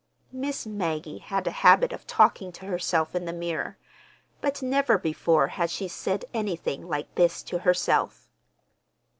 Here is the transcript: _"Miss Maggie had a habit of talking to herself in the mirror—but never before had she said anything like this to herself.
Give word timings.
_"Miss 0.33 0.65
Maggie 0.65 1.19
had 1.19 1.45
a 1.45 1.51
habit 1.51 1.93
of 1.93 2.07
talking 2.07 2.51
to 2.53 2.65
herself 2.65 3.13
in 3.13 3.25
the 3.25 3.31
mirror—but 3.33 4.63
never 4.63 4.97
before 4.97 5.49
had 5.49 5.69
she 5.69 5.87
said 5.87 6.25
anything 6.33 6.87
like 6.89 7.13
this 7.13 7.43
to 7.43 7.59
herself. 7.59 8.27